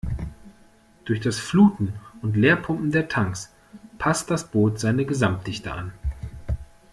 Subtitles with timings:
[1.05, 1.93] Durch das Fluten
[2.23, 3.53] und Leerpumpen der Tanks
[3.99, 5.93] passt das Boot seine Gesamtdichte an.